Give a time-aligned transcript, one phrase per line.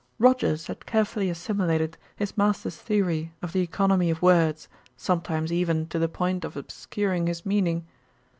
[0.17, 5.99] Rogers had carefully assimilated his master's theory of the economy of words, sometimes even to
[5.99, 7.85] the point of obscuring his meaning.